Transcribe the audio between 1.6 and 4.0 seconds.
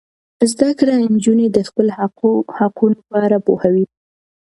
خپل حقونو په اړه پوهوي.